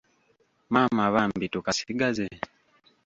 Maama 0.73 1.05
bambi, 1.13 1.45
tukasigaze? 1.53 2.27